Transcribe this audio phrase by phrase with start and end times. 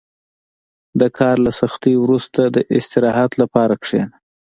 [0.99, 4.15] •د کار له سختۍ وروسته، د استراحت لپاره کښېنه.